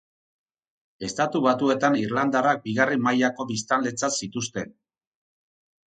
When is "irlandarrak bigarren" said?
2.05-3.07